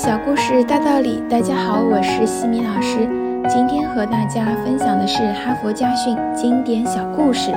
[0.00, 2.98] 小故事大道理，大家好，我是西米老师。
[3.48, 7.52] 今天和大家分享的是哈佛家训经典小故事，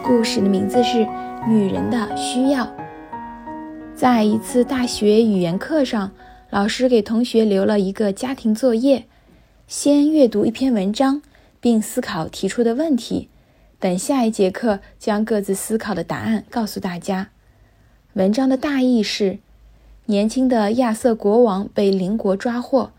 [0.00, 0.98] 故事的名字是
[1.48, 2.64] 《女人的需要》。
[3.96, 6.12] 在一次大学语言课上，
[6.50, 9.06] 老师给同学留了一个家庭作业：
[9.66, 11.20] 先阅读一篇文章，
[11.60, 13.28] 并思考提出的问题，
[13.80, 17.30] 等下一节课将各自思考的答案告诉大家。
[18.12, 19.40] 文章的大意是。
[20.06, 22.90] 年轻的亚瑟国王被邻国抓获，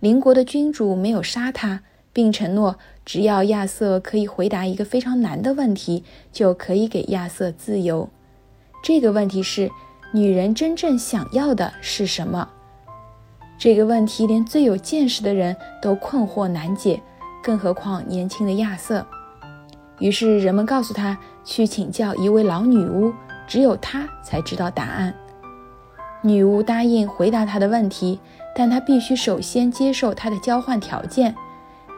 [0.00, 1.82] 邻国的君主没有杀他，
[2.14, 8.08] 并承诺只要亚瑟可以回答一个非常难的问题，就可以给亚瑟自由。
[8.82, 9.70] 这个问题是：
[10.12, 12.48] 女人真正想要的是什么？
[13.58, 17.02] 这个问题连最有见识的人都困惑难解，
[17.42, 19.06] 更何况年轻的亚瑟？
[19.98, 23.12] 于是人们告诉他去请教一位老女巫，
[23.46, 25.14] 只有她才知道答案。
[26.22, 28.18] 女巫答应回答他的问题，
[28.54, 31.34] 但他必须首先接受他的交换条件。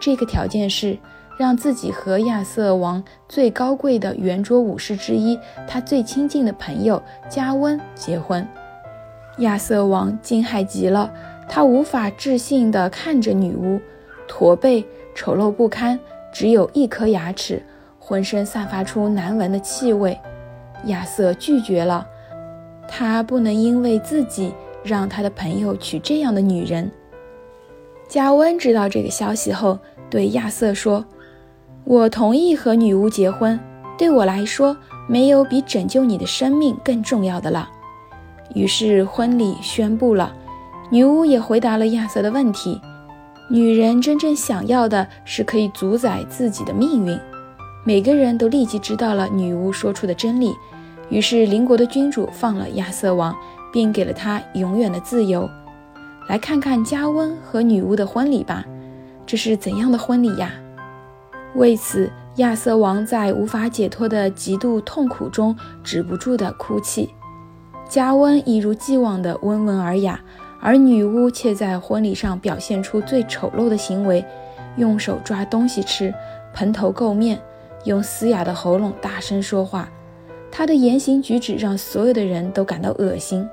[0.00, 0.98] 这个条件是
[1.38, 8.46] 让自己和亚瑟王最高贵的圆桌武士之一，他最亲近的朋友加温结婚。
[9.38, 11.10] 亚瑟王惊骇极了，
[11.48, 13.80] 他无法置信地看着女巫，
[14.26, 15.98] 驼背、丑陋不堪，
[16.32, 17.62] 只有一颗牙齿，
[17.98, 20.18] 浑身散发出难闻的气味。
[20.84, 22.06] 亚瑟拒绝了。
[22.88, 26.90] 他不能因为自己让他的朋友娶这样的女人。
[28.08, 31.04] 加温知道这个消息后，对亚瑟说
[31.84, 33.60] ：“我同意和女巫结婚。
[33.98, 37.68] 对我来说，没有比拯救你的生命更重要的了。”
[38.54, 40.34] 于是婚礼宣布了。
[40.90, 42.80] 女巫也回答了亚瑟的问题：
[43.50, 47.18] 女人真正想要的是可以主宰自己的命运。
[47.84, 50.54] 每个人都立即知道了女巫说出的真理。
[51.10, 53.34] 于是邻国的君主放了亚瑟王，
[53.72, 55.48] 并给了他永远的自由。
[56.28, 58.64] 来看看加温和女巫的婚礼吧，
[59.24, 60.52] 这是怎样的婚礼呀？
[61.54, 67.08] 为此，亚瑟王在无法解脱的极度痛苦中止不住的哭泣。
[67.88, 70.20] 加温一如既往的温文尔雅，
[70.60, 74.22] 而女巫却在婚礼上表现出最丑陋的行为：
[74.76, 76.12] 用手抓东西吃，
[76.52, 77.40] 蓬头垢面，
[77.84, 79.88] 用嘶哑的喉咙大声说话。
[80.58, 83.48] 他的言行举止让所有的人都感到恶心。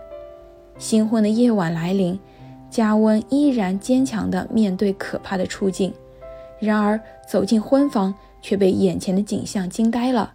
[0.80, 2.20] 新婚的夜晚来临，
[2.68, 5.94] 加温依然坚强地面对可怕的处境。
[6.58, 7.00] 然而，
[7.30, 10.34] 走进婚房，却被眼前的景象惊呆了：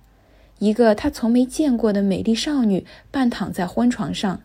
[0.61, 4.41] 一个他从没见过的美丽少女半躺在婚床上。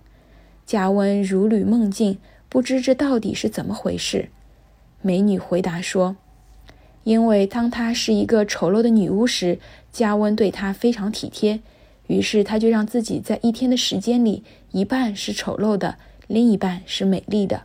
[0.65, 2.17] 加温如履梦境，
[2.49, 4.29] 不知这到底是怎么回事。
[5.03, 6.15] 美女回答说
[7.05, 9.59] ：“因为当她是一个丑陋的女巫时，
[9.91, 11.59] 加温对她非常体贴。”
[12.07, 15.95] 于是他就让自己在一天的时间里，一半是丑陋的，
[16.27, 17.63] 另一半是美丽的。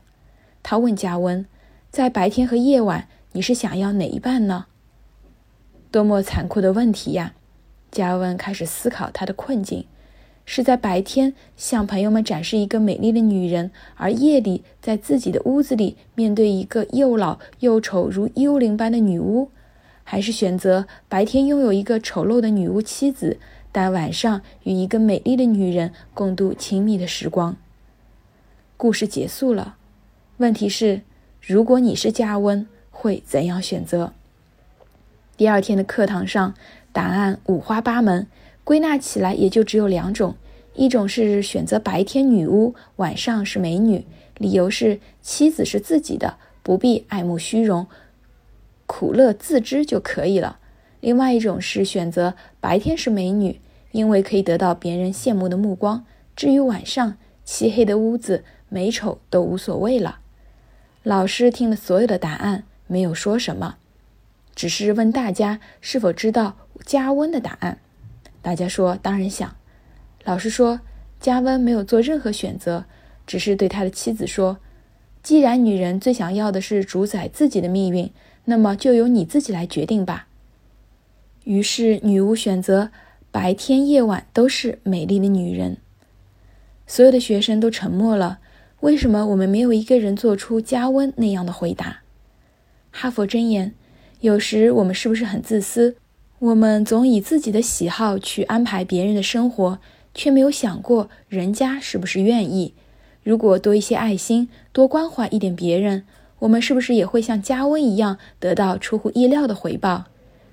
[0.63, 1.45] 他问加温
[1.91, 4.67] ：“在白天和夜晚，你是想要哪一半呢？”
[5.91, 7.35] 多么残酷的问题呀！
[7.91, 9.85] 加温开始思考他的困境：
[10.47, 19.51] 是在白天向朋友们展示一个美丽的女人，而夜里在自己的屋子里面对一个又老又丑如幽灵般的女巫，
[20.05, 23.39] 还是选择白天拥有一个丑陋的女巫妻子？
[23.73, 27.57] 但晚上与一个美丽的女人共度亲密的时光。
[28.77, 29.77] 故事结束了。
[30.39, 31.03] 问题是，
[31.41, 34.13] 如果你是加温，会怎样选择？
[35.37, 36.55] 第二天的课堂上，
[36.93, 38.27] 答案五花八门，
[38.65, 40.35] 归纳起来也就只有两种：
[40.75, 44.07] 一种是选择白天女巫，晚上是美女，
[44.37, 47.87] 理由是妻子是自己的，不必爱慕虚荣，
[48.87, 50.59] 苦乐自知就可以了。
[51.01, 53.61] 另外一种是选择白天是美女，
[53.93, 56.05] 因为可以得到别人羡慕的目光。
[56.37, 60.21] 至于晚上，漆黑的屋子，美丑都无所谓了。
[61.03, 63.77] 老师听了所有的答案，没有说什么，
[64.55, 67.79] 只是问大家是否知道加温的答案。
[68.43, 69.57] 大家说当然想。
[70.25, 70.81] 老师说
[71.19, 72.85] 加温没有做任何选择，
[73.27, 74.59] 只是对他的妻子说
[75.23, 78.11] ：“既然女人最想要的是主宰自己的命运，
[78.45, 80.27] 那么就由你自己来决定吧。”
[81.45, 82.91] 于是，女巫选择
[83.31, 85.79] 白天、夜晚都是美丽的女人。
[86.87, 88.39] 所有的学生都沉默了。
[88.81, 91.99] 为什么我们没有一个人做出加温那样的回答？
[92.91, 93.75] 哈佛箴言：
[94.21, 95.97] 有时我们是不是很自私？
[96.39, 99.79] 我们总以自己的喜好去安排别人的生活，
[100.15, 102.75] 却没有想过人家是不是愿意。
[103.23, 106.05] 如果多一些爱心，多关怀一点别人，
[106.41, 110.07] 我们是不是也会像加温一样得到出乎意料的回报？